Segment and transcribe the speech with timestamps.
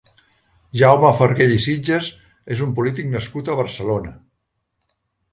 [0.81, 2.07] Jaume Farguell i Sitges
[2.55, 4.15] és un polític nascut a Barcelona.